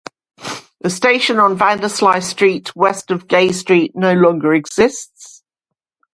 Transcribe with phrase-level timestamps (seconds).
[0.79, 5.43] The station on Vanderslice Street, west of Gay Street, no longer exists.